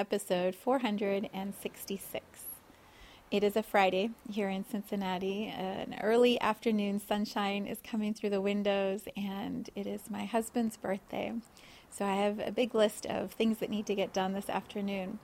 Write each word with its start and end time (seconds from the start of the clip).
Episode 0.00 0.54
466. 0.54 2.24
It 3.30 3.44
is 3.44 3.54
a 3.54 3.62
Friday 3.62 4.08
here 4.30 4.48
in 4.48 4.64
Cincinnati. 4.64 5.48
An 5.48 5.94
early 6.02 6.40
afternoon 6.40 6.98
sunshine 6.98 7.66
is 7.66 7.80
coming 7.84 8.14
through 8.14 8.30
the 8.30 8.40
windows, 8.40 9.02
and 9.14 9.68
it 9.76 9.86
is 9.86 10.08
my 10.08 10.24
husband's 10.24 10.78
birthday. 10.78 11.34
So 11.90 12.06
I 12.06 12.14
have 12.14 12.38
a 12.38 12.50
big 12.50 12.74
list 12.74 13.04
of 13.04 13.32
things 13.32 13.58
that 13.58 13.68
need 13.68 13.84
to 13.86 13.94
get 13.94 14.14
done 14.14 14.32
this 14.32 14.48
afternoon. 14.48 15.18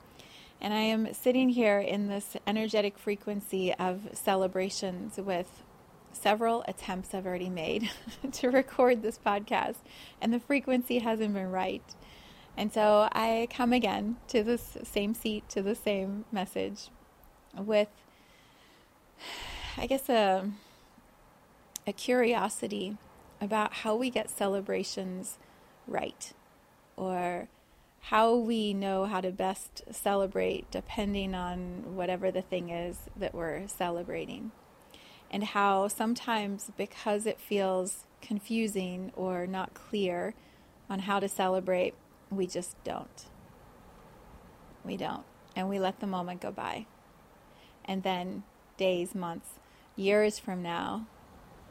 And 0.61 0.75
I 0.75 0.81
am 0.81 1.11
sitting 1.11 1.49
here 1.49 1.79
in 1.79 2.07
this 2.07 2.37
energetic 2.45 2.99
frequency 2.99 3.73
of 3.73 4.01
celebrations 4.13 5.17
with 5.17 5.63
several 6.11 6.63
attempts 6.67 7.15
I've 7.15 7.25
already 7.25 7.49
made 7.49 7.89
to 8.31 8.51
record 8.51 9.01
this 9.01 9.17
podcast, 9.17 9.77
and 10.21 10.31
the 10.31 10.39
frequency 10.39 10.99
hasn't 10.99 11.33
been 11.33 11.49
right. 11.49 11.95
And 12.57 12.73
so 12.73 13.07
I 13.11 13.47
come 13.51 13.71
again 13.71 14.17
to 14.29 14.41
this 14.41 14.77
same 14.83 15.13
seat, 15.13 15.47
to 15.49 15.61
the 15.61 15.75
same 15.75 16.25
message 16.31 16.89
with, 17.55 17.89
I 19.77 19.85
guess, 19.85 20.09
a, 20.09 20.49
a 21.85 21.93
curiosity 21.93 22.97
about 23.39 23.73
how 23.73 23.95
we 23.95 24.09
get 24.09 24.31
celebrations 24.31 25.37
right 25.87 26.33
or 26.95 27.47
how 27.99 28.35
we 28.35 28.73
know 28.73 29.05
how 29.05 29.21
to 29.21 29.31
best 29.31 29.83
celebrate 29.91 30.69
depending 30.71 31.35
on 31.35 31.95
whatever 31.95 32.31
the 32.31 32.41
thing 32.41 32.69
is 32.69 32.97
that 33.15 33.35
we're 33.35 33.67
celebrating. 33.67 34.51
And 35.29 35.43
how 35.43 35.89
sometimes, 35.89 36.71
because 36.75 37.27
it 37.27 37.39
feels 37.39 38.05
confusing 38.21 39.11
or 39.15 39.45
not 39.45 39.75
clear 39.75 40.33
on 40.89 40.99
how 40.99 41.19
to 41.19 41.27
celebrate, 41.27 41.93
we 42.31 42.47
just 42.47 42.81
don't. 42.83 43.25
We 44.83 44.97
don't. 44.97 45.23
And 45.55 45.69
we 45.69 45.79
let 45.79 45.99
the 45.99 46.07
moment 46.07 46.41
go 46.41 46.51
by. 46.51 46.85
And 47.85 48.03
then 48.03 48.43
days, 48.77 49.15
months, 49.15 49.51
years 49.95 50.39
from 50.39 50.61
now, 50.61 51.07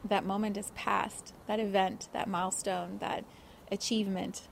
that 0.03 0.25
moment 0.25 0.57
is 0.57 0.71
past. 0.75 1.33
That 1.47 1.59
event, 1.59 2.09
that 2.13 2.27
milestone, 2.27 2.97
that 2.99 3.23
achievement 3.71 4.47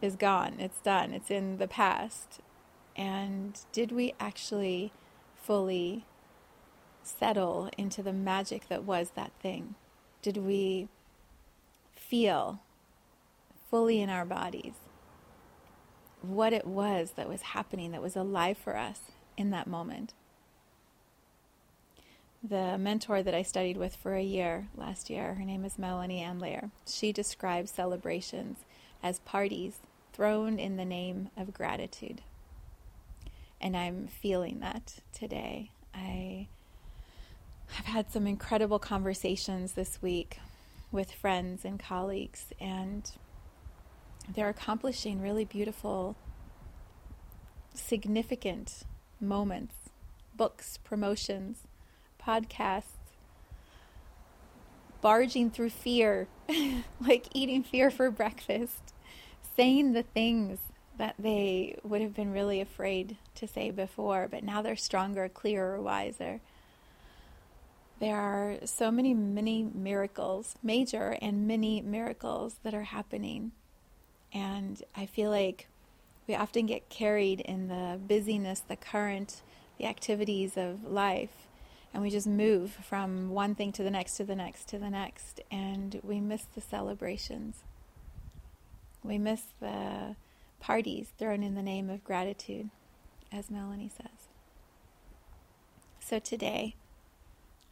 is 0.00 0.16
gone. 0.16 0.56
It's 0.58 0.80
done. 0.80 1.12
It's 1.12 1.30
in 1.30 1.58
the 1.58 1.68
past. 1.68 2.40
And 2.96 3.58
did 3.72 3.92
we 3.92 4.14
actually 4.20 4.92
fully 5.36 6.04
settle 7.02 7.70
into 7.76 8.02
the 8.02 8.12
magic 8.12 8.68
that 8.68 8.84
was 8.84 9.10
that 9.14 9.32
thing? 9.40 9.74
Did 10.22 10.38
we 10.38 10.88
feel 11.94 12.60
fully 13.70 14.00
in 14.00 14.10
our 14.10 14.24
bodies? 14.24 14.74
What 16.30 16.52
it 16.52 16.66
was 16.66 17.12
that 17.12 17.28
was 17.28 17.42
happening, 17.42 17.92
that 17.92 18.02
was 18.02 18.16
alive 18.16 18.58
for 18.58 18.76
us 18.76 19.00
in 19.36 19.50
that 19.50 19.66
moment. 19.66 20.12
The 22.42 22.76
mentor 22.76 23.22
that 23.22 23.34
I 23.34 23.42
studied 23.42 23.76
with 23.76 23.96
for 23.96 24.14
a 24.14 24.22
year 24.22 24.68
last 24.76 25.08
year, 25.08 25.34
her 25.34 25.44
name 25.44 25.64
is 25.64 25.78
Melanie 25.78 26.20
Ann 26.20 26.40
Amlayer, 26.40 26.70
she 26.86 27.12
describes 27.12 27.70
celebrations 27.70 28.58
as 29.02 29.18
parties 29.20 29.78
thrown 30.12 30.58
in 30.58 30.76
the 30.76 30.84
name 30.84 31.30
of 31.36 31.54
gratitude. 31.54 32.20
And 33.60 33.76
I'm 33.76 34.08
feeling 34.08 34.60
that 34.60 34.96
today. 35.12 35.70
I 35.94 36.48
have 37.68 37.86
had 37.86 38.10
some 38.10 38.26
incredible 38.26 38.78
conversations 38.78 39.72
this 39.72 40.02
week 40.02 40.38
with 40.92 41.10
friends 41.12 41.64
and 41.64 41.80
colleagues, 41.80 42.46
and 42.60 43.10
they're 44.28 44.48
accomplishing 44.48 45.20
really 45.20 45.44
beautiful, 45.44 46.16
significant 47.74 48.84
moments, 49.20 49.74
books, 50.36 50.78
promotions, 50.78 51.58
podcasts, 52.20 52.98
barging 55.00 55.50
through 55.50 55.70
fear, 55.70 56.28
like 57.00 57.26
eating 57.34 57.62
fear 57.62 57.90
for 57.90 58.10
breakfast, 58.10 58.94
saying 59.56 59.92
the 59.92 60.02
things 60.02 60.58
that 60.96 61.14
they 61.18 61.76
would 61.82 62.00
have 62.00 62.14
been 62.14 62.32
really 62.32 62.60
afraid 62.60 63.16
to 63.34 63.46
say 63.46 63.70
before, 63.70 64.28
but 64.30 64.44
now 64.44 64.62
they're 64.62 64.76
stronger, 64.76 65.28
clearer, 65.28 65.80
wiser. 65.80 66.40
There 68.00 68.16
are 68.16 68.56
so 68.64 68.90
many 68.90 69.14
many 69.14 69.62
miracles, 69.62 70.54
major 70.62 71.16
and 71.20 71.46
many 71.46 71.80
miracles 71.80 72.56
that 72.62 72.74
are 72.74 72.82
happening 72.82 73.52
and 74.34 74.82
I 74.96 75.06
feel 75.06 75.30
like 75.30 75.68
we 76.26 76.34
often 76.34 76.66
get 76.66 76.88
carried 76.88 77.40
in 77.40 77.68
the 77.68 77.98
busyness, 77.98 78.60
the 78.60 78.76
current, 78.76 79.42
the 79.78 79.86
activities 79.86 80.56
of 80.56 80.84
life, 80.84 81.46
and 81.92 82.02
we 82.02 82.10
just 82.10 82.26
move 82.26 82.72
from 82.72 83.30
one 83.30 83.54
thing 83.54 83.70
to 83.72 83.84
the 83.84 83.90
next, 83.90 84.16
to 84.16 84.24
the 84.24 84.34
next, 84.34 84.68
to 84.68 84.78
the 84.78 84.90
next, 84.90 85.40
and 85.50 86.00
we 86.02 86.20
miss 86.20 86.46
the 86.54 86.60
celebrations. 86.60 87.62
We 89.04 89.16
miss 89.16 89.42
the 89.60 90.16
parties 90.58 91.12
thrown 91.18 91.42
in 91.42 91.54
the 91.54 91.62
name 91.62 91.88
of 91.88 92.02
gratitude, 92.02 92.70
as 93.30 93.50
Melanie 93.50 93.90
says. 93.94 94.28
So 96.00 96.18
today, 96.18 96.74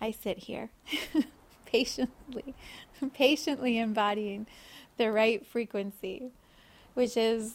I 0.01 0.13
sit 0.13 0.39
here 0.39 0.71
patiently, 1.67 2.55
patiently 3.13 3.79
embodying 3.79 4.47
the 4.99 5.11
right 5.11 5.45
frequency 5.45 6.31
which 6.95 7.17
is 7.17 7.55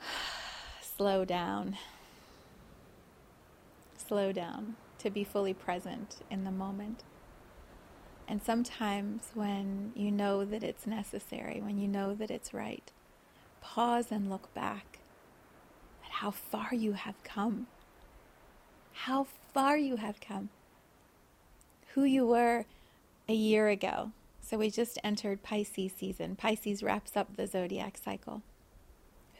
slow 0.80 1.24
down. 1.24 1.76
Slow 3.96 4.32
down 4.32 4.76
to 4.98 5.10
be 5.10 5.24
fully 5.24 5.54
present 5.54 6.16
in 6.30 6.44
the 6.44 6.50
moment. 6.50 7.02
And 8.28 8.42
sometimes 8.42 9.30
when 9.34 9.92
you 9.94 10.10
know 10.10 10.44
that 10.44 10.64
it's 10.64 10.86
necessary, 10.86 11.60
when 11.60 11.78
you 11.78 11.86
know 11.86 12.14
that 12.14 12.30
it's 12.30 12.52
right, 12.52 12.90
pause 13.60 14.10
and 14.10 14.28
look 14.28 14.52
back 14.54 14.98
at 16.04 16.10
how 16.10 16.30
far 16.30 16.70
you 16.72 16.92
have 16.92 17.22
come. 17.22 17.66
How 18.92 19.26
far 19.52 19.76
you 19.76 19.96
have 19.96 20.20
come. 20.20 20.48
Who 21.94 22.04
you 22.04 22.26
were 22.26 22.64
a 23.28 23.34
year 23.34 23.68
ago, 23.68 24.12
so 24.48 24.58
we 24.58 24.70
just 24.70 24.98
entered 25.02 25.42
Pisces 25.42 25.90
season. 25.98 26.36
Pisces 26.36 26.80
wraps 26.80 27.16
up 27.16 27.36
the 27.36 27.48
zodiac 27.48 27.98
cycle. 27.98 28.42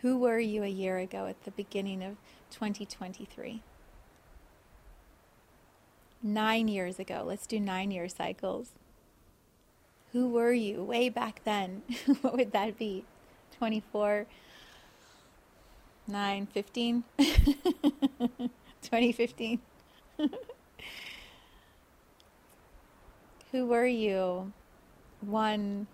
Who 0.00 0.18
were 0.18 0.40
you 0.40 0.64
a 0.64 0.68
year 0.68 0.98
ago 0.98 1.26
at 1.26 1.44
the 1.44 1.52
beginning 1.52 2.02
of 2.02 2.16
2023? 2.50 3.62
Nine 6.24 6.66
years 6.66 6.98
ago. 6.98 7.22
Let's 7.24 7.46
do 7.46 7.60
nine 7.60 7.92
year 7.92 8.08
cycles. 8.08 8.70
Who 10.12 10.28
were 10.28 10.52
you 10.52 10.82
way 10.82 11.08
back 11.08 11.42
then? 11.44 11.82
what 12.22 12.36
would 12.36 12.50
that 12.50 12.76
be? 12.76 13.04
24, 13.58 14.26
9, 16.08 16.46
15? 16.46 17.04
2015. 17.16 19.60
Who 23.52 23.66
were 23.66 23.86
you 23.86 24.52
one, 25.26 25.86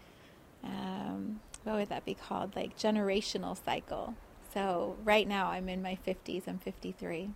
um, 0.62 1.40
what 1.64 1.76
would 1.76 1.88
that 1.88 2.04
be 2.04 2.14
called? 2.14 2.56
Like 2.56 2.78
generational 2.78 3.56
cycle. 3.62 4.14
So 4.52 4.96
right 5.04 5.26
now 5.26 5.48
I'm 5.48 5.68
in 5.68 5.82
my 5.82 5.98
50s, 6.06 6.46
I'm 6.46 6.58
53. 6.58 7.30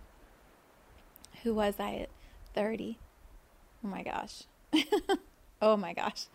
Who 1.43 1.53
was 1.53 1.75
I 1.79 1.95
at 1.95 2.09
30? 2.53 2.97
Oh 3.83 3.87
my 3.87 4.03
gosh. 4.03 4.43
oh 5.61 5.77
my 5.77 5.93
gosh. 5.93 6.25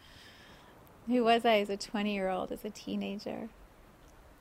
Who 1.06 1.24
was 1.24 1.44
I 1.44 1.58
as 1.58 1.70
a 1.70 1.76
20 1.76 2.14
year 2.14 2.28
old, 2.28 2.52
as 2.52 2.64
a 2.64 2.70
teenager? 2.70 3.48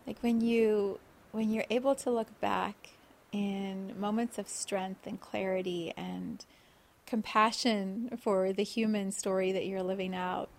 Like 0.06 0.20
when 0.22 0.42
you 0.42 1.00
when 1.32 1.52
you're 1.52 1.66
able 1.70 1.96
to 1.96 2.12
look 2.12 2.40
back 2.42 2.90
in 3.32 3.98
moments 4.00 4.38
of 4.38 4.48
strength 4.48 5.08
and 5.08 5.20
clarity 5.20 5.94
and 5.96 6.46
compassion 7.06 8.18
for 8.22 8.52
the 8.52 8.64
human 8.64 9.12
story 9.12 9.52
that 9.52 9.66
you're 9.66 9.84
living 9.84 10.14
out, 10.14 10.50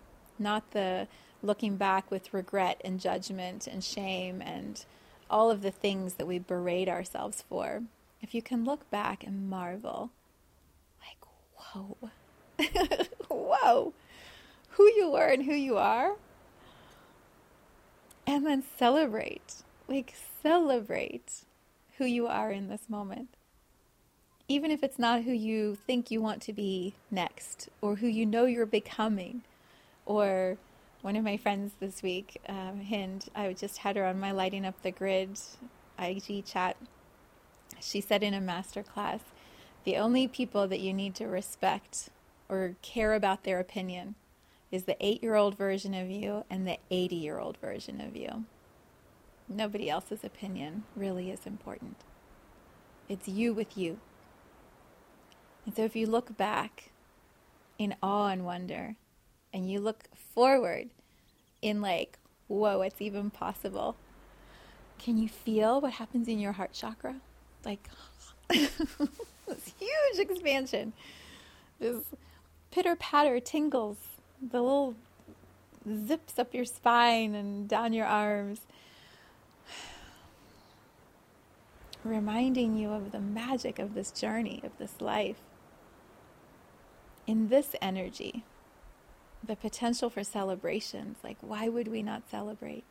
not 0.43 0.71
the 0.71 1.07
looking 1.41 1.75
back 1.75 2.09
with 2.09 2.33
regret 2.33 2.79
and 2.83 2.99
judgment 2.99 3.67
and 3.67 3.83
shame 3.83 4.41
and 4.41 4.85
all 5.29 5.49
of 5.49 5.61
the 5.61 5.71
things 5.71 6.15
that 6.15 6.27
we 6.27 6.39
berate 6.39 6.87
ourselves 6.87 7.43
for. 7.47 7.83
If 8.21 8.33
you 8.33 8.41
can 8.41 8.63
look 8.63 8.89
back 8.89 9.23
and 9.25 9.49
marvel, 9.49 10.11
like, 11.01 11.17
whoa, 11.57 11.97
whoa, 13.29 13.93
who 14.69 14.83
you 14.95 15.11
were 15.11 15.27
and 15.27 15.43
who 15.43 15.53
you 15.53 15.77
are, 15.77 16.15
and 18.25 18.45
then 18.45 18.63
celebrate, 18.77 19.63
like, 19.87 20.13
celebrate 20.41 21.43
who 21.97 22.05
you 22.05 22.27
are 22.27 22.51
in 22.51 22.69
this 22.69 22.89
moment. 22.89 23.29
Even 24.47 24.71
if 24.71 24.83
it's 24.83 24.99
not 24.99 25.23
who 25.23 25.31
you 25.31 25.75
think 25.87 26.11
you 26.11 26.21
want 26.21 26.41
to 26.43 26.53
be 26.53 26.93
next, 27.11 27.69
or 27.81 27.97
who 27.97 28.07
you 28.07 28.25
know 28.25 28.45
you're 28.45 28.65
becoming, 28.65 29.41
or 30.05 30.57
one 31.01 31.15
of 31.15 31.23
my 31.23 31.37
friends 31.37 31.73
this 31.79 32.01
week, 32.01 32.39
um, 32.47 32.81
Hind, 32.87 33.29
I 33.35 33.53
just 33.53 33.79
had 33.79 33.95
her 33.95 34.05
on 34.05 34.19
my 34.19 34.31
Lighting 34.31 34.65
Up 34.65 34.81
the 34.81 34.91
Grid 34.91 35.37
IG 35.99 36.45
chat. 36.45 36.77
She 37.81 38.01
said 38.01 38.23
in 38.23 38.33
a 38.33 38.41
master 38.41 38.83
class, 38.83 39.19
the 39.83 39.97
only 39.97 40.27
people 40.27 40.67
that 40.67 40.79
you 40.79 40.93
need 40.93 41.15
to 41.15 41.25
respect 41.25 42.09
or 42.47 42.75
care 42.81 43.13
about 43.13 43.43
their 43.43 43.59
opinion 43.59 44.15
is 44.71 44.83
the 44.83 44.97
eight 44.99 45.21
year 45.21 45.35
old 45.35 45.57
version 45.57 45.93
of 45.93 46.09
you 46.09 46.45
and 46.49 46.67
the 46.67 46.77
80 46.89 47.15
year 47.15 47.37
old 47.37 47.57
version 47.57 47.99
of 48.01 48.15
you. 48.15 48.45
Nobody 49.47 49.89
else's 49.89 50.23
opinion 50.23 50.83
really 50.95 51.29
is 51.29 51.45
important. 51.45 51.97
It's 53.09 53.27
you 53.27 53.53
with 53.53 53.77
you. 53.77 53.99
And 55.65 55.75
so 55.75 55.83
if 55.83 55.95
you 55.95 56.07
look 56.07 56.37
back 56.37 56.91
in 57.77 57.95
awe 58.01 58.27
and 58.27 58.45
wonder, 58.45 58.95
and 59.53 59.69
you 59.69 59.79
look 59.79 60.05
forward 60.33 60.89
in 61.61 61.81
like, 61.81 62.17
whoa, 62.47 62.81
it's 62.81 63.01
even 63.01 63.29
possible. 63.29 63.95
Can 64.97 65.17
you 65.17 65.29
feel 65.29 65.79
what 65.79 65.93
happens 65.93 66.27
in 66.27 66.39
your 66.39 66.53
heart 66.53 66.73
chakra? 66.73 67.15
Like 67.63 67.87
this 68.49 69.73
huge 69.79 70.19
expansion, 70.19 70.93
this 71.79 72.03
pitter 72.71 72.95
patter 72.95 73.39
tingles, 73.39 73.97
the 74.41 74.61
little 74.61 74.95
zips 76.07 76.39
up 76.39 76.53
your 76.53 76.65
spine 76.65 77.35
and 77.35 77.67
down 77.67 77.93
your 77.93 78.05
arms, 78.05 78.61
reminding 82.03 82.77
you 82.77 82.89
of 82.89 83.11
the 83.11 83.19
magic 83.19 83.79
of 83.79 83.93
this 83.93 84.11
journey, 84.11 84.61
of 84.63 84.77
this 84.77 84.99
life. 84.99 85.37
In 87.25 87.47
this 87.47 87.73
energy, 87.81 88.43
the 89.45 89.55
potential 89.55 90.09
for 90.09 90.23
celebrations. 90.23 91.17
Like, 91.23 91.37
why 91.41 91.67
would 91.69 91.87
we 91.87 92.01
not 92.01 92.29
celebrate? 92.29 92.85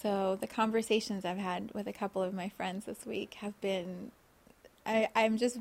So, 0.00 0.36
the 0.40 0.46
conversations 0.46 1.24
I've 1.24 1.38
had 1.38 1.70
with 1.72 1.86
a 1.86 1.92
couple 1.92 2.22
of 2.22 2.34
my 2.34 2.48
friends 2.48 2.86
this 2.86 3.06
week 3.06 3.34
have 3.34 3.58
been, 3.60 4.10
I, 4.84 5.08
I'm 5.14 5.36
just 5.36 5.58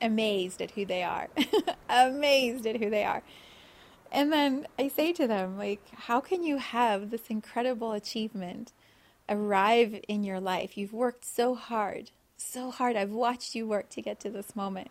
amazed 0.00 0.62
at 0.62 0.70
who 0.72 0.86
they 0.86 1.02
are. 1.02 1.28
amazed 1.88 2.66
at 2.66 2.76
who 2.76 2.88
they 2.88 3.04
are. 3.04 3.22
And 4.12 4.32
then 4.32 4.66
I 4.78 4.88
say 4.88 5.12
to 5.14 5.26
them, 5.26 5.56
like, 5.56 5.80
how 5.92 6.20
can 6.20 6.42
you 6.42 6.58
have 6.58 7.10
this 7.10 7.28
incredible 7.28 7.92
achievement 7.92 8.72
arrive 9.28 10.00
in 10.08 10.24
your 10.24 10.40
life? 10.40 10.76
You've 10.76 10.92
worked 10.92 11.24
so 11.24 11.54
hard, 11.54 12.10
so 12.36 12.70
hard. 12.70 12.96
I've 12.96 13.10
watched 13.10 13.54
you 13.54 13.66
work 13.66 13.88
to 13.90 14.02
get 14.02 14.18
to 14.20 14.30
this 14.30 14.56
moment. 14.56 14.90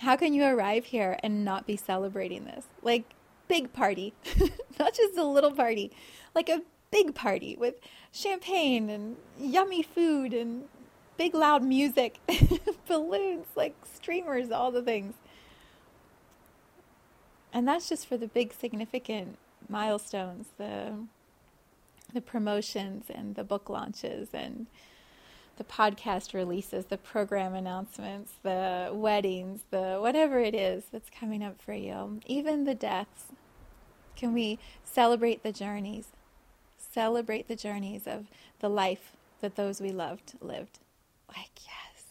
How 0.00 0.16
can 0.16 0.32
you 0.32 0.44
arrive 0.44 0.86
here 0.86 1.18
and 1.22 1.44
not 1.44 1.66
be 1.66 1.76
celebrating 1.76 2.44
this? 2.44 2.64
Like, 2.82 3.04
big 3.48 3.72
party, 3.72 4.14
not 4.78 4.94
just 4.94 5.18
a 5.18 5.24
little 5.24 5.52
party, 5.52 5.92
like 6.34 6.48
a 6.48 6.62
big 6.90 7.14
party 7.14 7.56
with 7.58 7.74
champagne 8.12 8.88
and 8.88 9.16
yummy 9.38 9.82
food 9.82 10.32
and 10.32 10.64
big 11.18 11.34
loud 11.34 11.62
music, 11.62 12.18
balloons, 12.88 13.46
like 13.56 13.74
streamers, 13.84 14.50
all 14.50 14.70
the 14.70 14.82
things. 14.82 15.14
And 17.52 17.68
that's 17.68 17.88
just 17.88 18.06
for 18.06 18.16
the 18.16 18.28
big 18.28 18.54
significant 18.54 19.36
milestones, 19.68 20.46
the 20.56 20.94
the 22.12 22.20
promotions 22.20 23.04
and 23.08 23.36
the 23.36 23.44
book 23.44 23.68
launches 23.68 24.30
and 24.32 24.66
the 25.60 25.64
podcast 25.64 26.32
releases, 26.32 26.86
the 26.86 26.96
program 26.96 27.52
announcements, 27.52 28.32
the 28.42 28.90
weddings, 28.94 29.60
the 29.70 29.98
whatever 30.00 30.38
it 30.38 30.54
is 30.54 30.84
that's 30.90 31.10
coming 31.10 31.42
up 31.42 31.60
for 31.60 31.74
you, 31.74 32.18
even 32.24 32.64
the 32.64 32.74
deaths. 32.74 33.24
Can 34.16 34.32
we 34.32 34.58
celebrate 34.82 35.42
the 35.42 35.52
journeys? 35.52 36.06
Celebrate 36.78 37.46
the 37.46 37.56
journeys 37.56 38.06
of 38.06 38.28
the 38.60 38.70
life 38.70 39.12
that 39.42 39.56
those 39.56 39.82
we 39.82 39.90
loved 39.90 40.32
lived. 40.40 40.78
Like, 41.28 41.50
yes. 41.66 42.04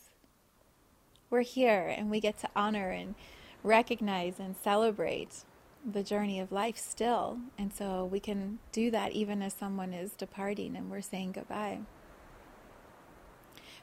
We're 1.32 1.42
here 1.42 1.88
and 1.88 2.12
we 2.12 2.20
get 2.20 2.38
to 2.42 2.50
honor 2.56 2.92
and 2.92 3.16
recognize 3.64 4.36
and 4.38 4.56
celebrate 4.64 5.44
the 5.84 6.04
journey 6.04 6.40
of 6.40 6.52
life 6.52 6.78
still. 6.78 7.40
And 7.58 7.74
so 7.74 8.06
we 8.06 8.20
can 8.20 8.60
do 8.72 8.92
that 8.92 9.14
even 9.14 9.42
as 9.42 9.56
someone 9.56 9.92
is 9.92 10.12
departing 10.12 10.76
and 10.76 10.92
we're 10.92 11.02
saying 11.02 11.32
goodbye. 11.32 11.80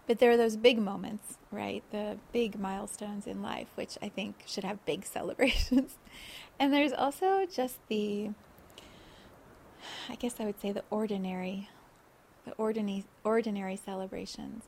But 0.06 0.20
there 0.20 0.30
are 0.30 0.36
those 0.36 0.56
big 0.56 0.78
moments, 0.78 1.38
right? 1.50 1.82
The 1.90 2.18
big 2.32 2.58
milestones 2.58 3.26
in 3.26 3.42
life, 3.42 3.68
which 3.74 3.98
I 4.00 4.08
think 4.08 4.44
should 4.46 4.64
have 4.64 4.84
big 4.86 5.04
celebrations. 5.16 5.98
and 6.58 6.72
there's 6.72 6.92
also 6.92 7.46
just 7.46 7.78
the, 7.88 8.30
I 10.08 10.14
guess 10.14 10.36
I 10.38 10.44
would 10.44 10.60
say 10.60 10.72
the 10.72 10.84
ordinary, 10.90 11.68
the 12.44 12.52
ordinary, 12.52 13.04
ordinary 13.24 13.76
celebrations. 13.76 14.64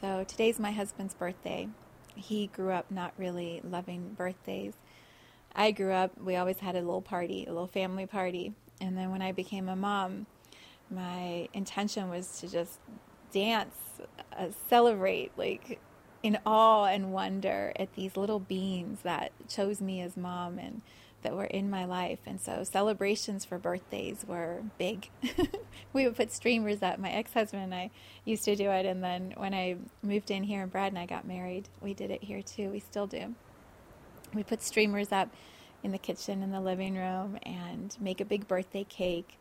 So 0.00 0.24
today's 0.24 0.58
my 0.58 0.72
husband's 0.72 1.14
birthday. 1.14 1.68
He 2.14 2.46
grew 2.48 2.72
up 2.72 2.90
not 2.90 3.12
really 3.18 3.60
loving 3.62 4.14
birthdays. 4.16 4.74
I 5.54 5.70
grew 5.70 5.92
up, 5.92 6.20
we 6.20 6.36
always 6.36 6.58
had 6.58 6.74
a 6.74 6.80
little 6.80 7.02
party, 7.02 7.44
a 7.46 7.52
little 7.52 7.68
family 7.68 8.06
party. 8.06 8.54
And 8.80 8.96
then 8.96 9.10
when 9.10 9.22
I 9.22 9.32
became 9.32 9.68
a 9.68 9.76
mom, 9.76 10.26
my 10.90 11.48
intention 11.52 12.10
was 12.10 12.40
to 12.40 12.48
just 12.48 12.78
dance, 13.34 13.74
uh, 14.38 14.46
celebrate, 14.68 15.32
like 15.36 15.80
in 16.22 16.38
awe 16.46 16.84
and 16.86 17.12
wonder 17.12 17.72
at 17.76 17.94
these 17.96 18.16
little 18.16 18.38
beings 18.38 19.00
that 19.02 19.32
chose 19.48 19.80
me 19.80 20.00
as 20.00 20.16
mom 20.16 20.58
and 20.58 20.80
that 21.22 21.34
were 21.34 21.44
in 21.44 21.68
my 21.68 21.84
life. 21.84 22.20
And 22.26 22.40
so 22.40 22.64
celebrations 22.64 23.44
for 23.44 23.58
birthdays 23.58 24.24
were 24.26 24.62
big. 24.78 25.10
we 25.92 26.06
would 26.06 26.16
put 26.16 26.32
streamers 26.32 26.82
up. 26.82 26.98
My 26.98 27.10
ex 27.10 27.32
husband 27.34 27.64
and 27.64 27.74
I 27.74 27.90
used 28.24 28.44
to 28.44 28.54
do 28.54 28.70
it. 28.70 28.86
And 28.86 29.02
then 29.02 29.34
when 29.36 29.52
I 29.52 29.76
moved 30.02 30.30
in 30.30 30.44
here 30.44 30.62
and 30.62 30.70
Brad 30.70 30.92
and 30.92 30.98
I 30.98 31.06
got 31.06 31.26
married, 31.26 31.68
we 31.82 31.92
did 31.92 32.10
it 32.10 32.22
here 32.22 32.42
too. 32.42 32.70
We 32.70 32.80
still 32.80 33.06
do. 33.06 33.34
We 34.32 34.44
put 34.44 34.62
streamers 34.62 35.12
up 35.12 35.28
in 35.82 35.92
the 35.92 35.98
kitchen 35.98 36.42
in 36.42 36.52
the 36.52 36.60
living 36.60 36.96
room 36.96 37.38
and 37.42 37.96
make 38.00 38.20
a 38.20 38.24
big 38.24 38.46
birthday 38.46 38.84
cake 38.84 39.38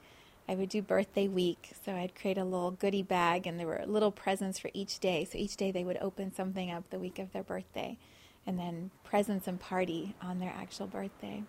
I 0.47 0.55
would 0.55 0.69
do 0.69 0.81
birthday 0.81 1.27
week. 1.27 1.71
So 1.85 1.93
I'd 1.93 2.15
create 2.15 2.38
a 2.38 2.43
little 2.43 2.71
goodie 2.71 3.03
bag 3.03 3.47
and 3.47 3.59
there 3.59 3.67
were 3.67 3.83
little 3.85 4.12
presents 4.12 4.59
for 4.59 4.69
each 4.73 5.00
day. 5.00 5.25
So 5.25 5.38
each 5.38 5.55
day 5.55 5.71
they 5.71 5.83
would 5.83 5.97
open 6.01 6.33
something 6.33 6.69
up 6.69 6.89
the 6.89 7.00
week 7.00 7.19
of 7.19 7.31
their 7.31 7.43
birthday 7.43 7.97
and 8.45 8.59
then 8.59 8.91
presents 9.03 9.47
and 9.47 9.59
party 9.59 10.15
on 10.21 10.39
their 10.39 10.53
actual 10.55 10.88
birthday. 10.88 11.43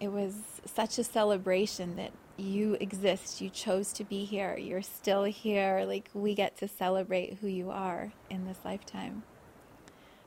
It 0.00 0.08
was 0.08 0.34
such 0.66 0.98
a 0.98 1.04
celebration 1.04 1.96
that 1.96 2.12
you 2.36 2.76
exist. 2.80 3.40
You 3.40 3.48
chose 3.48 3.92
to 3.94 4.04
be 4.04 4.24
here. 4.24 4.56
You're 4.58 4.82
still 4.82 5.24
here. 5.24 5.84
Like 5.86 6.10
we 6.12 6.34
get 6.34 6.56
to 6.58 6.68
celebrate 6.68 7.38
who 7.40 7.46
you 7.46 7.70
are 7.70 8.12
in 8.28 8.46
this 8.46 8.58
lifetime. 8.64 9.22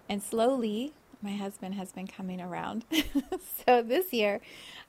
And 0.08 0.24
slowly, 0.24 0.94
my 1.22 1.36
husband 1.36 1.76
has 1.76 1.92
been 1.92 2.08
coming 2.08 2.40
around. 2.40 2.86
so 3.66 3.82
this 3.82 4.14
year, 4.14 4.40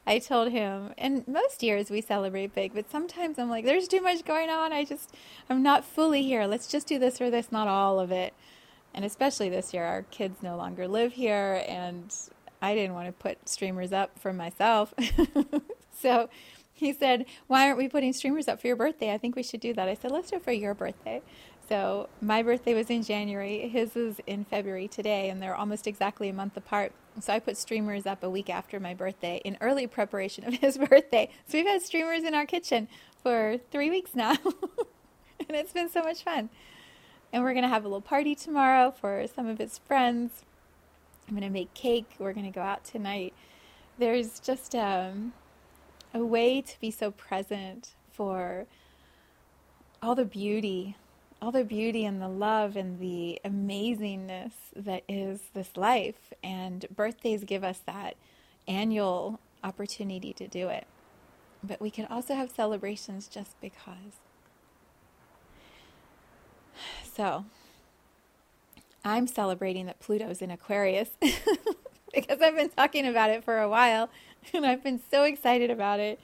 I 0.06 0.18
told 0.18 0.52
him, 0.52 0.94
and 0.96 1.26
most 1.26 1.62
years 1.62 1.90
we 1.90 2.00
celebrate 2.00 2.54
big, 2.54 2.72
but 2.74 2.90
sometimes 2.90 3.38
I'm 3.38 3.50
like, 3.50 3.64
there's 3.64 3.88
too 3.88 4.00
much 4.00 4.24
going 4.24 4.48
on. 4.48 4.72
I 4.72 4.84
just, 4.84 5.14
I'm 5.48 5.62
not 5.62 5.84
fully 5.84 6.22
here. 6.22 6.46
Let's 6.46 6.68
just 6.68 6.86
do 6.86 6.98
this 6.98 7.20
or 7.20 7.30
this, 7.30 7.50
not 7.50 7.68
all 7.68 7.98
of 7.98 8.12
it. 8.12 8.34
And 8.94 9.04
especially 9.04 9.48
this 9.48 9.72
year, 9.72 9.84
our 9.84 10.02
kids 10.02 10.42
no 10.42 10.56
longer 10.56 10.88
live 10.88 11.12
here, 11.12 11.64
and 11.68 12.14
I 12.60 12.74
didn't 12.74 12.94
want 12.94 13.06
to 13.06 13.12
put 13.12 13.48
streamers 13.48 13.92
up 13.92 14.18
for 14.18 14.32
myself. 14.32 14.92
so 15.92 16.28
he 16.72 16.92
said, 16.92 17.26
Why 17.46 17.66
aren't 17.66 17.78
we 17.78 17.88
putting 17.88 18.12
streamers 18.12 18.48
up 18.48 18.60
for 18.60 18.66
your 18.66 18.76
birthday? 18.76 19.12
I 19.12 19.18
think 19.18 19.36
we 19.36 19.42
should 19.42 19.60
do 19.60 19.74
that. 19.74 19.88
I 19.88 19.94
said, 19.94 20.10
Let's 20.10 20.30
do 20.30 20.36
it 20.36 20.44
for 20.44 20.52
your 20.52 20.74
birthday. 20.74 21.22
So 21.70 22.08
my 22.20 22.42
birthday 22.42 22.74
was 22.74 22.90
in 22.90 23.04
January, 23.04 23.68
his 23.68 23.94
is 23.94 24.20
in 24.26 24.44
February 24.44 24.88
today, 24.88 25.30
and 25.30 25.40
they're 25.40 25.54
almost 25.54 25.86
exactly 25.86 26.28
a 26.28 26.32
month 26.32 26.56
apart. 26.56 26.90
So 27.20 27.32
I 27.32 27.38
put 27.38 27.56
streamers 27.56 28.06
up 28.06 28.24
a 28.24 28.28
week 28.28 28.50
after 28.50 28.80
my 28.80 28.92
birthday 28.92 29.40
in 29.44 29.56
early 29.60 29.86
preparation 29.86 30.44
of 30.44 30.54
his 30.60 30.76
birthday. 30.76 31.30
So 31.46 31.58
we've 31.58 31.66
had 31.68 31.82
streamers 31.82 32.24
in 32.24 32.34
our 32.34 32.44
kitchen 32.44 32.88
for 33.22 33.58
three 33.70 33.88
weeks 33.88 34.16
now, 34.16 34.32
and 35.38 35.56
it's 35.56 35.72
been 35.72 35.88
so 35.88 36.02
much 36.02 36.24
fun. 36.24 36.50
And 37.32 37.44
we're 37.44 37.52
going 37.52 37.62
to 37.62 37.68
have 37.68 37.84
a 37.84 37.88
little 37.88 38.00
party 38.00 38.34
tomorrow 38.34 38.90
for 38.90 39.24
some 39.32 39.46
of 39.46 39.58
his 39.58 39.78
friends. 39.78 40.44
I'm 41.28 41.36
going 41.36 41.46
to 41.46 41.50
make 41.50 41.72
cake. 41.72 42.16
We're 42.18 42.32
going 42.32 42.46
to 42.46 42.52
go 42.52 42.62
out 42.62 42.84
tonight. 42.84 43.32
There's 43.96 44.40
just 44.40 44.74
um, 44.74 45.34
a 46.12 46.24
way 46.24 46.62
to 46.62 46.80
be 46.80 46.90
so 46.90 47.12
present 47.12 47.90
for 48.10 48.66
all 50.02 50.16
the 50.16 50.24
beauty, 50.24 50.96
all 51.42 51.52
the 51.52 51.64
beauty 51.64 52.04
and 52.04 52.20
the 52.20 52.28
love 52.28 52.76
and 52.76 52.98
the 52.98 53.40
amazingness 53.44 54.52
that 54.76 55.02
is 55.08 55.40
this 55.54 55.76
life. 55.76 56.32
And 56.42 56.86
birthdays 56.94 57.44
give 57.44 57.64
us 57.64 57.80
that 57.86 58.16
annual 58.68 59.40
opportunity 59.64 60.32
to 60.34 60.46
do 60.46 60.68
it. 60.68 60.86
But 61.62 61.80
we 61.80 61.90
can 61.90 62.06
also 62.06 62.34
have 62.34 62.50
celebrations 62.50 63.28
just 63.28 63.60
because. 63.60 64.20
So, 67.12 67.44
I'm 69.04 69.26
celebrating 69.26 69.86
that 69.86 70.00
Pluto's 70.00 70.42
in 70.42 70.50
Aquarius 70.50 71.10
because 72.14 72.40
I've 72.40 72.56
been 72.56 72.70
talking 72.70 73.06
about 73.06 73.30
it 73.30 73.44
for 73.44 73.58
a 73.58 73.68
while 73.68 74.10
and 74.54 74.66
I've 74.66 74.82
been 74.82 75.00
so 75.10 75.24
excited 75.24 75.70
about 75.70 76.00
it. 76.00 76.20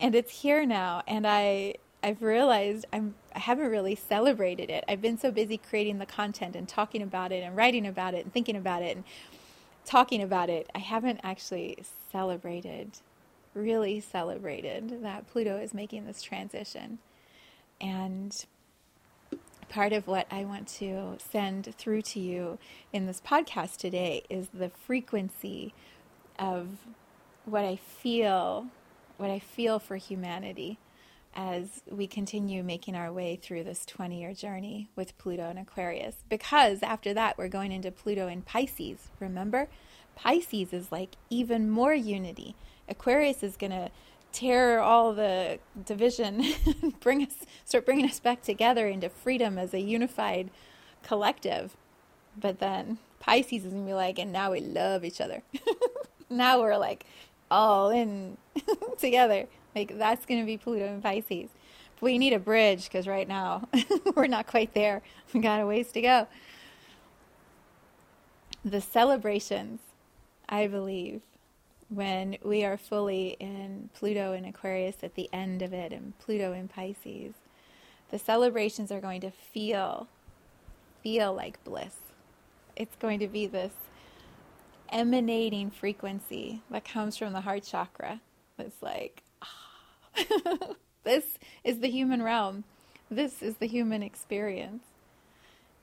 And 0.00 0.14
it's 0.14 0.40
here 0.42 0.66
now 0.66 1.02
and 1.06 1.26
I 1.26 1.74
I've 2.04 2.22
realized 2.22 2.84
I'm 2.92 3.14
I 3.34 3.38
haven't 3.38 3.70
really 3.70 3.94
celebrated 3.94 4.68
it. 4.68 4.84
I've 4.86 5.00
been 5.00 5.16
so 5.16 5.30
busy 5.30 5.56
creating 5.56 5.98
the 5.98 6.06
content 6.06 6.54
and 6.54 6.68
talking 6.68 7.00
about 7.00 7.32
it 7.32 7.42
and 7.42 7.56
writing 7.56 7.86
about 7.86 8.12
it 8.12 8.24
and 8.24 8.32
thinking 8.32 8.56
about 8.56 8.82
it 8.82 8.94
and 8.94 9.04
talking 9.86 10.22
about 10.22 10.50
it. 10.50 10.68
I 10.74 10.80
haven't 10.80 11.20
actually 11.24 11.78
celebrated 12.12 12.98
really 13.54 14.00
celebrated 14.00 15.02
that 15.02 15.26
Pluto 15.28 15.56
is 15.56 15.72
making 15.72 16.04
this 16.04 16.20
transition. 16.20 16.98
And 17.80 18.44
part 19.68 19.92
of 19.92 20.06
what 20.06 20.26
I 20.30 20.44
want 20.44 20.68
to 20.68 21.16
send 21.18 21.74
through 21.76 22.02
to 22.02 22.20
you 22.20 22.58
in 22.92 23.06
this 23.06 23.22
podcast 23.24 23.78
today 23.78 24.24
is 24.28 24.48
the 24.52 24.68
frequency 24.68 25.72
of 26.38 26.78
what 27.46 27.64
I 27.64 27.76
feel, 27.76 28.66
what 29.16 29.30
I 29.30 29.38
feel 29.38 29.78
for 29.78 29.96
humanity 29.96 30.78
as 31.34 31.82
we 31.90 32.06
continue 32.06 32.62
making 32.62 32.94
our 32.94 33.12
way 33.12 33.36
through 33.36 33.64
this 33.64 33.84
20 33.84 34.20
year 34.20 34.32
journey 34.32 34.88
with 34.96 35.16
Pluto 35.18 35.48
and 35.50 35.58
Aquarius. 35.58 36.16
Because 36.28 36.82
after 36.82 37.12
that, 37.14 37.36
we're 37.36 37.48
going 37.48 37.72
into 37.72 37.90
Pluto 37.90 38.28
and 38.28 38.44
Pisces. 38.44 39.08
Remember? 39.20 39.68
Pisces 40.14 40.72
is 40.72 40.92
like 40.92 41.16
even 41.30 41.68
more 41.68 41.94
unity. 41.94 42.54
Aquarius 42.88 43.42
is 43.42 43.56
going 43.56 43.72
to 43.72 43.90
tear 44.34 44.80
all 44.80 45.14
the 45.14 45.60
division 45.86 46.44
bring 47.00 47.24
us 47.24 47.36
start 47.64 47.86
bringing 47.86 48.04
us 48.04 48.18
back 48.18 48.42
together 48.42 48.88
into 48.88 49.08
freedom 49.08 49.56
as 49.56 49.72
a 49.72 49.78
unified 49.78 50.50
collective 51.04 51.76
but 52.36 52.58
then 52.58 52.98
pisces 53.20 53.64
is 53.64 53.72
to 53.72 53.78
be 53.78 53.94
like 53.94 54.18
and 54.18 54.32
now 54.32 54.50
we 54.50 54.58
love 54.58 55.04
each 55.04 55.20
other 55.20 55.44
now 56.28 56.60
we're 56.60 56.76
like 56.76 57.06
all 57.48 57.90
in 57.90 58.36
together 58.98 59.46
like 59.74 59.96
that's 59.98 60.26
going 60.26 60.40
to 60.40 60.46
be 60.46 60.56
pluto 60.56 60.86
and 60.86 61.02
pisces 61.02 61.50
but 61.96 62.02
we 62.02 62.18
need 62.18 62.32
a 62.32 62.38
bridge 62.38 62.84
because 62.84 63.06
right 63.06 63.28
now 63.28 63.68
we're 64.14 64.26
not 64.26 64.46
quite 64.46 64.74
there 64.74 65.02
we 65.32 65.40
got 65.40 65.60
a 65.60 65.66
ways 65.66 65.90
to 65.92 66.00
go 66.00 66.26
the 68.64 68.80
celebrations 68.80 69.80
i 70.48 70.66
believe 70.66 71.20
when 71.88 72.36
we 72.42 72.64
are 72.64 72.76
fully 72.76 73.36
in 73.38 73.88
Pluto 73.94 74.32
and 74.32 74.46
Aquarius 74.46 74.96
at 75.02 75.14
the 75.14 75.28
end 75.32 75.62
of 75.62 75.72
it 75.72 75.92
and 75.92 76.18
Pluto 76.18 76.52
in 76.52 76.68
Pisces, 76.68 77.34
the 78.10 78.18
celebrations 78.18 78.90
are 78.90 79.00
going 79.00 79.20
to 79.20 79.30
feel 79.30 80.08
feel 81.02 81.34
like 81.34 81.62
bliss. 81.64 81.96
It's 82.76 82.96
going 82.96 83.18
to 83.18 83.28
be 83.28 83.46
this 83.46 83.74
emanating 84.88 85.70
frequency 85.70 86.62
that 86.70 86.84
comes 86.84 87.16
from 87.16 87.32
the 87.32 87.42
heart 87.42 87.62
chakra. 87.64 88.20
It's 88.58 88.82
like 88.82 89.22
this 91.04 91.38
is 91.62 91.80
the 91.80 91.90
human 91.90 92.22
realm. 92.22 92.64
This 93.10 93.42
is 93.42 93.56
the 93.56 93.66
human 93.66 94.02
experience. 94.02 94.84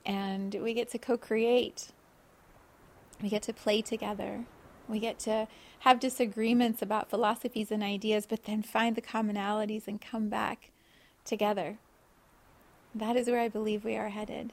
And 0.04 0.54
we 0.54 0.74
get 0.74 0.90
to 0.90 0.98
co-create. 0.98 1.88
We 3.22 3.28
get 3.28 3.42
to 3.44 3.52
play 3.52 3.82
together. 3.82 4.44
We 4.88 4.98
get 4.98 5.18
to 5.20 5.46
have 5.80 6.00
disagreements 6.00 6.82
about 6.82 7.08
philosophies 7.08 7.70
and 7.70 7.82
ideas, 7.82 8.26
but 8.26 8.44
then 8.44 8.62
find 8.62 8.96
the 8.96 9.02
commonalities 9.02 9.86
and 9.86 10.00
come 10.00 10.28
back 10.28 10.70
together. 11.24 11.78
That 12.94 13.16
is 13.16 13.28
where 13.28 13.40
I 13.40 13.48
believe 13.48 13.84
we 13.84 13.96
are 13.96 14.10
headed. 14.10 14.52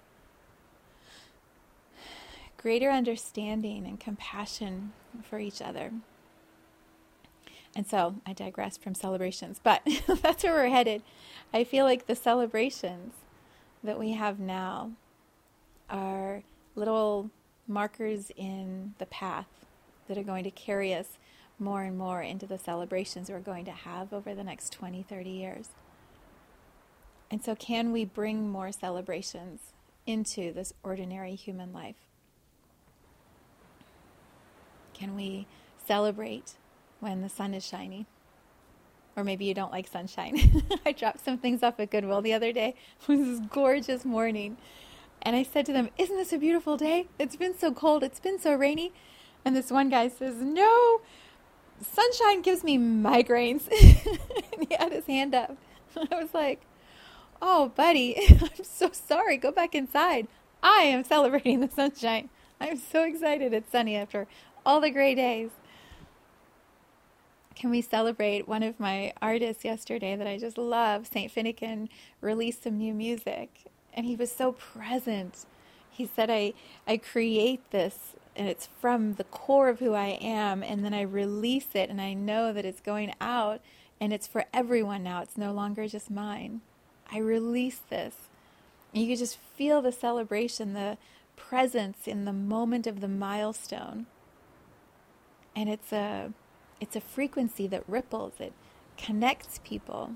Greater 2.58 2.90
understanding 2.90 3.86
and 3.86 4.00
compassion 4.00 4.94
for 5.24 5.40
each 5.40 5.62
other. 5.62 5.92
And 7.76 7.86
so 7.88 8.16
I 8.26 8.34
digress 8.34 8.78
from 8.78 8.96
celebrations, 8.96 9.60
but 9.64 9.82
that's 10.22 10.44
where 10.44 10.54
we're 10.54 10.70
headed. 10.70 11.04
I 11.54 11.64
feel 11.64 11.86
like 11.86 12.08
the 12.08 12.16
celebrations 12.16 13.14
that 13.84 14.00
we 14.00 14.14
have 14.14 14.40
now 14.40 14.92
are 15.90 16.44
little 16.76 17.30
markers 17.68 18.32
in 18.36 18.96
the 18.98 19.06
path 19.06 19.48
that 20.08 20.18
are 20.18 20.24
going 20.24 20.44
to 20.44 20.52
carry 20.52 20.94
us 20.94 21.18
more 21.60 21.84
and 21.84 21.98
more 21.98 22.22
into 22.22 22.48
the 22.48 22.58
celebrations 22.58 23.30
we're 23.30 23.40
going 23.40 23.66
to 23.66 23.72
have 23.72 24.14
over 24.14 24.34
the 24.34 24.44
next 24.44 24.74
20, 24.74 25.04
30 25.04 25.30
years. 25.30 25.70
And 27.32 27.44
so, 27.44 27.54
can 27.54 27.92
we 27.92 28.06
bring 28.06 28.50
more 28.50 28.72
celebrations 28.72 29.60
into 30.08 30.52
this 30.52 30.74
ordinary 30.84 31.36
human 31.36 31.72
life? 31.72 32.08
Can 34.94 35.16
we 35.16 35.46
celebrate 35.86 36.56
when 37.00 37.22
the 37.22 37.30
sun 37.30 37.54
is 37.54 37.66
shining? 37.66 38.06
Or 39.16 39.24
maybe 39.24 39.46
you 39.46 39.54
don't 39.54 39.72
like 39.72 39.88
sunshine. 39.88 40.64
I 40.86 40.92
dropped 40.92 41.24
some 41.24 41.38
things 41.38 41.64
off 41.64 41.80
at 41.80 41.92
Goodwill 41.92 42.22
the 42.22 42.34
other 42.34 42.54
day. 42.54 42.76
It 43.08 43.18
was 43.18 43.40
this 43.40 43.48
gorgeous 43.52 44.06
morning. 44.06 44.58
And 45.22 45.36
I 45.36 45.44
said 45.44 45.66
to 45.66 45.74
them, 45.74 45.90
Isn't 45.98 46.16
this 46.16 46.32
a 46.32 46.38
beautiful 46.38 46.78
day? 46.78 47.08
It's 47.18 47.36
been 47.36 47.58
so 47.58 47.74
cold. 47.74 48.04
It's 48.04 48.20
been 48.20 48.40
so 48.40 48.54
rainy. 48.54 48.94
And 49.44 49.56
this 49.56 49.72
one 49.72 49.90
guy 49.90 50.08
says, 50.08 50.36
No, 50.36 51.02
sunshine 51.82 52.42
gives 52.42 52.64
me 52.64 52.78
migraines. 52.78 53.68
and 54.54 54.68
he 54.68 54.76
had 54.76 54.94
his 54.94 55.06
hand 55.06 55.36
up. 55.36 55.58
I 56.12 56.16
was 56.16 56.34
like, 56.34 56.62
Oh, 57.42 57.70
buddy, 57.76 58.16
I'm 58.42 58.64
so 58.64 58.92
sorry. 58.92 59.38
Go 59.38 59.52
back 59.52 59.76
inside. 59.76 60.28
I 60.62 60.84
am 60.84 61.04
celebrating 61.04 61.60
the 61.62 61.70
sunshine. 61.70 62.30
I'm 62.62 62.78
so 62.78 63.04
excited 63.04 63.54
it's 63.54 63.72
sunny 63.72 63.96
after 63.96 64.28
all 64.66 64.82
the 64.82 64.90
gray 64.90 65.16
days. 65.16 65.50
Can 67.60 67.70
we 67.70 67.82
celebrate 67.82 68.48
one 68.48 68.64
of 68.64 68.80
my 68.80 69.14
artists 69.22 69.66
yesterday 69.66 70.16
that 70.16 70.26
I 70.26 70.38
just 70.38 70.58
love? 70.58 71.08
St. 71.08 71.30
Finnegan 71.30 71.90
released 72.22 72.64
some 72.64 72.78
new 72.78 72.94
music, 72.94 73.66
and 73.94 74.06
he 74.06 74.16
was 74.16 74.32
so 74.32 74.54
present. 74.54 75.46
He 75.92 76.08
said, 76.08 76.30
I, 76.30 76.54
I 76.88 76.98
create 76.98 77.70
this 77.72 78.16
and 78.40 78.48
it's 78.48 78.70
from 78.80 79.16
the 79.16 79.26
core 79.26 79.68
of 79.68 79.80
who 79.80 79.94
I 79.94 80.18
am, 80.22 80.64
and 80.64 80.86
then 80.86 80.94
I 80.94 81.02
release 81.02 81.68
it, 81.74 81.90
and 81.90 82.00
I 82.00 82.14
know 82.14 82.54
that 82.54 82.64
it's 82.64 82.80
going 82.80 83.14
out, 83.20 83.60
and 84.00 84.14
it's 84.14 84.28
for 84.28 84.46
everyone 84.54 85.04
now. 85.04 85.22
It's 85.22 85.38
no 85.38 85.52
longer 85.52 85.90
just 85.90 86.10
mine. 86.10 86.62
I 87.12 87.18
release 87.18 87.82
this. 87.90 88.16
And 88.94 89.04
you 89.04 89.10
can 89.10 89.18
just 89.18 89.38
feel 89.58 89.82
the 89.82 89.92
celebration, 89.92 90.74
the 90.74 90.98
presence 91.36 92.08
in 92.08 92.24
the 92.24 92.32
moment 92.32 92.88
of 92.88 93.02
the 93.02 93.10
milestone. 93.10 94.06
And 95.54 95.68
it's 95.68 95.92
a 95.92 96.32
it's 96.80 96.96
a 96.96 97.02
frequency 97.02 97.68
that 97.68 97.84
ripples, 97.88 98.34
it 98.40 98.54
connects 98.98 99.60
people. 99.64 100.12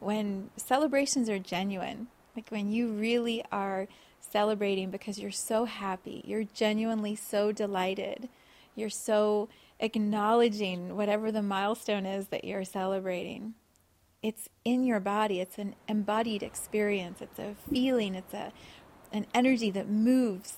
When 0.00 0.50
celebrations 0.56 1.28
are 1.28 1.38
genuine, 1.38 2.08
like 2.34 2.48
when 2.50 2.72
you 2.72 2.88
really 2.88 3.44
are 3.52 3.86
celebrating 4.20 4.90
because 4.90 5.18
you're 5.18 5.30
so 5.30 5.64
happy. 5.64 6.22
You're 6.24 6.44
genuinely 6.44 7.14
so 7.14 7.52
delighted. 7.52 8.28
You're 8.74 8.90
so 8.90 9.48
acknowledging 9.80 10.96
whatever 10.96 11.30
the 11.30 11.42
milestone 11.42 12.06
is 12.06 12.28
that 12.28 12.44
you're 12.44 12.64
celebrating. 12.64 13.54
It's 14.22 14.48
in 14.64 14.84
your 14.84 15.00
body. 15.00 15.40
It's 15.40 15.58
an 15.58 15.74
embodied 15.88 16.42
experience. 16.42 17.20
It's 17.20 17.38
a 17.38 17.54
feeling. 17.70 18.14
It's 18.14 18.32
a 18.32 18.52
an 19.12 19.26
energy 19.34 19.70
that 19.70 19.90
moves 19.90 20.56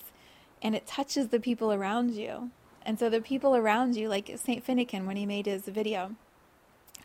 and 0.61 0.75
it 0.75 0.87
touches 0.87 1.27
the 1.27 1.39
people 1.41 1.73
around 1.73 2.11
you. 2.11 2.51
And 2.85 2.99
so 2.99 3.09
the 3.09 3.21
people 3.21 3.55
around 3.55 3.95
you, 3.95 4.09
like 4.09 4.31
St. 4.37 4.63
Finnegan 4.63 5.05
when 5.05 5.17
he 5.17 5.25
made 5.25 5.47
his 5.47 5.63
video, 5.63 6.15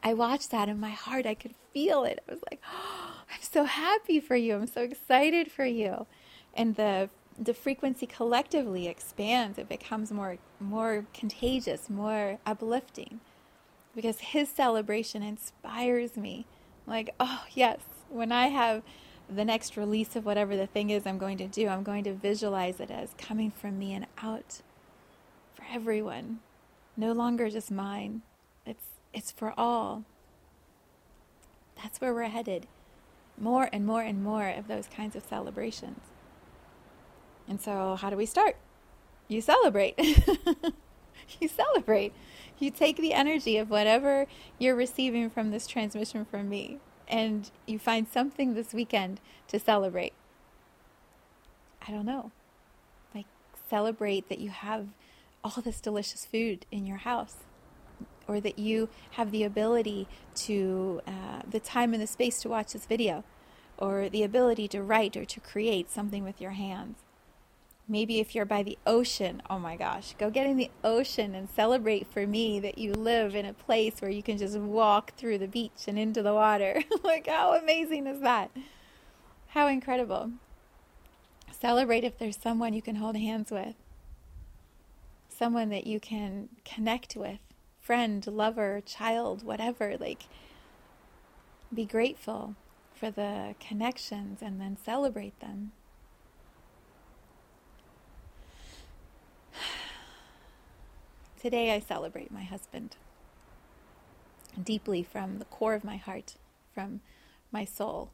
I 0.02 0.14
watched 0.14 0.50
that 0.50 0.68
in 0.68 0.78
my 0.78 0.90
heart. 0.90 1.26
I 1.26 1.34
could 1.34 1.54
feel 1.72 2.04
it. 2.04 2.22
I 2.28 2.32
was 2.32 2.42
like, 2.50 2.60
oh, 2.70 3.14
I'm 3.32 3.42
so 3.42 3.64
happy 3.64 4.20
for 4.20 4.36
you. 4.36 4.56
I'm 4.56 4.66
so 4.66 4.82
excited 4.82 5.50
for 5.50 5.64
you 5.64 6.06
and 6.54 6.76
the 6.76 7.08
the 7.38 7.54
frequency 7.54 8.06
collectively 8.06 8.86
expands 8.86 9.58
it 9.58 9.68
becomes 9.68 10.12
more 10.12 10.36
more 10.58 11.06
contagious 11.14 11.88
more 11.88 12.38
uplifting 12.44 13.20
because 13.94 14.20
his 14.20 14.48
celebration 14.48 15.22
inspires 15.22 16.16
me 16.16 16.44
like 16.86 17.14
oh 17.18 17.44
yes 17.52 17.78
when 18.08 18.32
i 18.32 18.48
have 18.48 18.82
the 19.28 19.44
next 19.44 19.76
release 19.76 20.16
of 20.16 20.26
whatever 20.26 20.56
the 20.56 20.66
thing 20.66 20.90
is 20.90 21.06
i'm 21.06 21.18
going 21.18 21.38
to 21.38 21.46
do 21.46 21.68
i'm 21.68 21.82
going 21.82 22.04
to 22.04 22.12
visualize 22.12 22.80
it 22.80 22.90
as 22.90 23.14
coming 23.16 23.50
from 23.50 23.78
me 23.78 23.94
and 23.94 24.06
out 24.22 24.60
everyone, 25.70 26.40
no 26.96 27.12
longer 27.12 27.48
just 27.48 27.70
mine. 27.70 28.22
It's, 28.66 28.86
it's 29.12 29.30
for 29.30 29.54
all. 29.56 30.04
That's 31.82 32.00
where 32.00 32.12
we're 32.12 32.24
headed. 32.24 32.66
More 33.38 33.70
and 33.72 33.86
more 33.86 34.02
and 34.02 34.22
more 34.22 34.48
of 34.48 34.68
those 34.68 34.86
kinds 34.86 35.16
of 35.16 35.24
celebrations. 35.24 36.00
And 37.48 37.60
so, 37.60 37.96
how 37.96 38.10
do 38.10 38.16
we 38.16 38.26
start? 38.26 38.56
You 39.28 39.40
celebrate. 39.40 39.94
you 41.40 41.48
celebrate. 41.48 42.12
You 42.58 42.70
take 42.70 42.96
the 42.98 43.14
energy 43.14 43.56
of 43.56 43.70
whatever 43.70 44.26
you're 44.58 44.76
receiving 44.76 45.30
from 45.30 45.50
this 45.50 45.66
transmission 45.66 46.24
from 46.24 46.48
me, 46.48 46.78
and 47.08 47.50
you 47.66 47.78
find 47.78 48.06
something 48.06 48.54
this 48.54 48.74
weekend 48.74 49.20
to 49.48 49.58
celebrate. 49.58 50.12
I 51.86 51.90
don't 51.90 52.04
know. 52.04 52.30
Like, 53.14 53.26
celebrate 53.68 54.28
that 54.28 54.38
you 54.38 54.50
have 54.50 54.88
all 55.44 55.62
this 55.62 55.80
delicious 55.80 56.24
food 56.24 56.66
in 56.70 56.86
your 56.86 56.98
house 56.98 57.36
or 58.30 58.40
that 58.40 58.58
you 58.58 58.88
have 59.12 59.32
the 59.32 59.42
ability 59.42 60.06
to, 60.34 61.00
uh, 61.06 61.42
the 61.48 61.58
time 61.58 61.92
and 61.92 62.02
the 62.02 62.06
space 62.06 62.40
to 62.40 62.48
watch 62.48 62.72
this 62.72 62.86
video, 62.86 63.24
or 63.76 64.08
the 64.08 64.22
ability 64.22 64.68
to 64.68 64.82
write 64.82 65.16
or 65.16 65.24
to 65.24 65.40
create 65.40 65.90
something 65.90 66.22
with 66.22 66.40
your 66.40 66.52
hands. 66.52 66.98
Maybe 67.88 68.20
if 68.20 68.36
you're 68.36 68.44
by 68.44 68.62
the 68.62 68.78
ocean, 68.86 69.42
oh 69.50 69.58
my 69.58 69.74
gosh, 69.74 70.14
go 70.16 70.30
get 70.30 70.46
in 70.46 70.56
the 70.56 70.70
ocean 70.84 71.34
and 71.34 71.50
celebrate 71.50 72.06
for 72.06 72.24
me 72.24 72.60
that 72.60 72.78
you 72.78 72.92
live 72.92 73.34
in 73.34 73.44
a 73.44 73.52
place 73.52 73.94
where 73.98 74.12
you 74.12 74.22
can 74.22 74.38
just 74.38 74.56
walk 74.56 75.14
through 75.16 75.38
the 75.38 75.48
beach 75.48 75.88
and 75.88 75.98
into 75.98 76.22
the 76.22 76.34
water. 76.34 76.84
like, 77.02 77.26
how 77.26 77.54
amazing 77.54 78.06
is 78.06 78.20
that? 78.20 78.52
How 79.48 79.66
incredible. 79.66 80.30
Celebrate 81.50 82.04
if 82.04 82.16
there's 82.16 82.38
someone 82.38 82.74
you 82.74 82.82
can 82.82 82.94
hold 82.94 83.16
hands 83.16 83.50
with, 83.50 83.74
someone 85.40 85.70
that 85.70 85.86
you 85.86 85.98
can 85.98 86.50
connect 86.66 87.16
with 87.16 87.38
friend, 87.80 88.26
lover, 88.26 88.82
child, 88.84 89.42
whatever. 89.42 89.96
Like, 89.98 90.24
be 91.72 91.86
grateful 91.86 92.56
for 92.94 93.10
the 93.10 93.54
connections 93.58 94.42
and 94.42 94.60
then 94.60 94.76
celebrate 94.84 95.40
them. 95.40 95.72
Today 101.40 101.72
I 101.74 101.80
celebrate 101.80 102.30
my 102.30 102.42
husband 102.42 102.96
deeply 104.62 105.02
from 105.02 105.38
the 105.38 105.46
core 105.46 105.72
of 105.72 105.84
my 105.84 105.96
heart, 105.96 106.34
from 106.74 107.00
my 107.50 107.64
soul. 107.64 108.10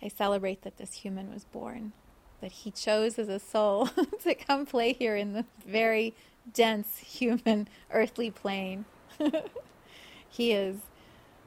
I 0.00 0.08
celebrate 0.08 0.62
that 0.62 0.78
this 0.78 0.94
human 0.94 1.30
was 1.30 1.44
born, 1.44 1.92
that 2.42 2.52
he 2.52 2.70
chose 2.70 3.18
as 3.18 3.28
a 3.28 3.38
soul 3.38 3.86
to 4.22 4.34
come 4.34 4.66
play 4.66 4.92
here 4.92 5.16
in 5.16 5.32
the 5.32 5.46
very 5.66 6.14
dense 6.52 6.98
human 6.98 7.68
earthly 7.90 8.30
plane. 8.30 8.84
he 10.28 10.52
is 10.52 10.76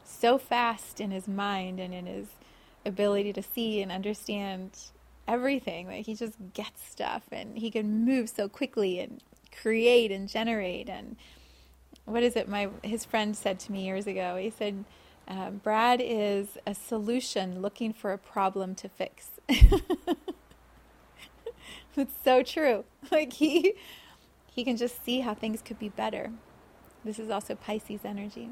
so 0.04 0.38
fast 0.38 1.00
in 1.00 1.12
his 1.12 1.28
mind 1.28 1.80
and 1.80 1.94
in 1.94 2.06
his 2.06 2.28
ability 2.86 3.34
to 3.34 3.44
see 3.44 3.82
and 3.82 3.92
understand 3.92 4.72
everything 5.28 5.88
that 5.88 5.98
he 5.98 6.16
just 6.16 6.36
gets 6.54 6.88
stuff 6.88 7.24
and 7.32 7.58
he 7.58 7.70
can 7.70 8.06
move 8.06 8.30
so 8.30 8.48
quickly 8.48 9.00
and 9.00 9.22
create 9.62 10.12
and 10.12 10.30
generate. 10.30 10.88
And 10.88 11.18
what 12.06 12.24
is 12.24 12.36
it 12.36 12.48
my 12.48 12.70
his 12.84 13.04
friend 13.04 13.36
said 13.36 13.60
to 13.62 13.72
me 13.72 13.86
years 13.86 14.08
ago? 14.08 14.38
He 14.38 14.50
said 14.50 14.86
uh, 15.28 15.50
brad 15.50 16.00
is 16.02 16.58
a 16.66 16.74
solution 16.74 17.62
looking 17.62 17.92
for 17.92 18.14
a 18.14 18.18
problem 18.18 18.76
to 18.76 18.88
fix 18.88 19.32
it's 22.02 22.14
so 22.24 22.44
true 22.44 22.84
like 23.12 23.34
he 23.34 23.74
he 24.52 24.64
can 24.64 24.78
just 24.78 25.04
see 25.04 25.20
how 25.20 25.34
things 25.34 25.62
could 25.62 25.80
be 25.80 25.90
better 25.90 26.32
this 27.06 27.20
is 27.20 27.30
also 27.30 27.54
Pisces 27.54 28.04
energy. 28.04 28.50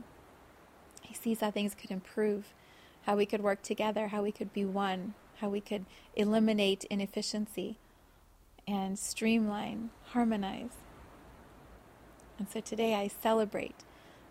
He 1.01 1.16
sees 1.16 1.42
how 1.42 1.50
things 1.50 1.74
could 1.74 1.90
improve, 1.90 2.53
how 3.01 3.16
we 3.16 3.25
could 3.25 3.42
work 3.42 3.64
together, 3.64 4.10
how 4.10 4.22
we 4.22 4.32
could 4.32 4.53
be 4.53 4.64
one, 4.64 5.16
how 5.38 5.50
we 5.50 5.60
could 5.60 5.86
eliminate 6.16 6.84
inefficiency 6.86 7.77
and 8.68 8.98
streamline, 8.98 9.90
harmonize. 10.12 10.77
And 12.38 12.48
so 12.48 12.62
today 12.62 12.94
I 12.94 13.08
celebrate 13.08 13.84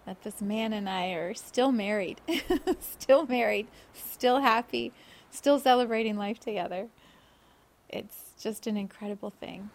that 0.07 0.23
this 0.23 0.41
man 0.41 0.73
and 0.73 0.89
I 0.89 1.09
are 1.11 1.35
still 1.35 1.73
married, 1.73 2.21
still 2.81 3.27
married, 3.27 3.67
still 3.93 4.41
happy, 4.41 4.93
still 5.33 5.59
celebrating 5.59 6.17
life 6.17 6.39
together. 6.39 6.89
It's 7.89 8.32
just 8.43 8.67
an 8.67 8.77
incredible 8.77 9.31
thing. 9.31 9.71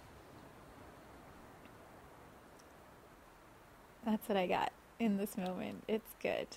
That's 4.06 4.28
what 4.28 4.38
I 4.38 4.48
got 4.48 4.72
in 5.00 5.18
this 5.18 5.38
moment. 5.38 5.84
It's 5.88 6.14
good. 6.22 6.48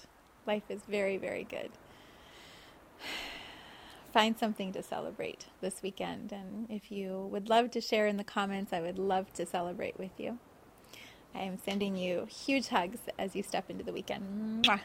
Life 0.47 0.65
is 0.69 0.83
very, 0.89 1.17
very 1.17 1.45
good. 1.45 1.71
Find 4.13 4.37
something 4.37 4.73
to 4.73 4.83
celebrate 4.83 5.47
this 5.61 5.83
weekend. 5.83 6.33
And 6.33 6.67
if 6.69 6.91
you 6.91 7.29
would 7.31 7.49
love 7.49 7.71
to 7.73 7.81
share 7.81 8.07
in 8.07 8.17
the 8.17 8.25
comments, 8.25 8.73
I 8.73 8.81
would 8.81 8.99
love 8.99 9.33
to 9.35 9.47
celebrate 9.47 9.99
with 9.99 10.19
you. 10.19 10.39
I 11.35 11.41
am 11.41 11.59
sending 11.59 11.97
you 11.97 12.27
huge 12.29 12.69
hugs 12.69 12.99
as 13.19 13.37
you 13.37 13.43
step 13.43 13.71
into 13.71 13.85
the 13.85 13.93
weekend. 13.93 14.65
Mwah. 14.65 14.81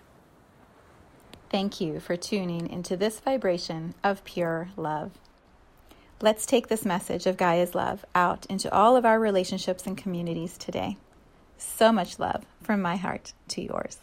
Thank 1.49 1.81
you 1.81 1.99
for 1.99 2.15
tuning 2.15 2.69
into 2.69 2.95
this 2.97 3.19
vibration 3.19 3.95
of 4.03 4.23
pure 4.23 4.69
love. 4.75 5.11
Let's 6.21 6.45
take 6.45 6.69
this 6.69 6.85
message 6.85 7.25
of 7.25 7.35
Gaia's 7.35 7.75
love 7.75 8.05
out 8.15 8.45
into 8.45 8.73
all 8.73 8.95
of 8.95 9.05
our 9.05 9.19
relationships 9.19 9.85
and 9.85 9.97
communities 9.97 10.57
today. 10.57 10.95
So 11.57 11.91
much 11.91 12.19
love 12.19 12.45
from 12.63 12.81
my 12.81 12.95
heart 12.95 13.33
to 13.49 13.61
yours. 13.61 13.97